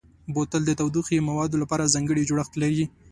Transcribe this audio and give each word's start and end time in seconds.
بوتل 0.33 0.61
د 0.65 0.71
تودوخهيي 0.79 1.21
موادو 1.29 1.61
لپاره 1.63 1.91
ځانګړی 1.93 2.27
جوړښت 2.29 2.53
لري. 2.63 2.85